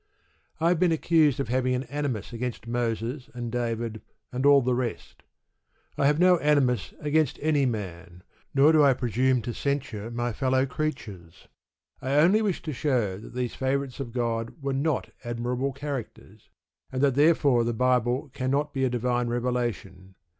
[0.59, 4.73] I have been accused of having an animus against Moses, and David, and all the
[4.73, 5.21] rest.
[5.95, 10.65] I have no animus against any man, nor do I presume to censure my fellow
[10.65, 11.47] creatures.
[12.01, 16.49] I only wish to show that these favourites of God were not admirable characters,
[16.91, 20.15] and that therefore the Bible cannot be a divine revelation.